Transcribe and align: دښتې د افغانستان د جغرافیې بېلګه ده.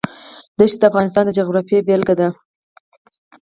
دښتې 0.57 0.77
د 0.81 0.83
افغانستان 0.89 1.23
د 1.25 1.29
جغرافیې 1.37 1.85
بېلګه 1.87 2.15
ده. 2.19 2.29